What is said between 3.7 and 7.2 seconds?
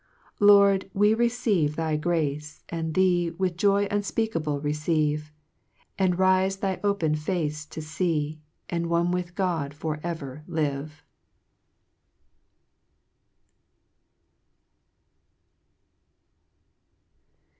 unfpeakable receive, And rife thine open